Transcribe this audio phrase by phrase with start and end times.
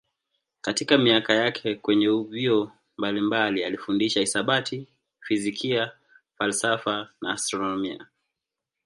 [0.61, 4.87] Katika miaka yake kwenye vyuo mbalimbali alifundisha hisabati,
[5.19, 5.91] fizikia,
[6.37, 8.07] falsafa na astronomia.